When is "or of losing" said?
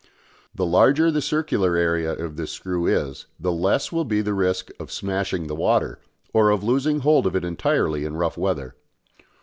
6.33-7.01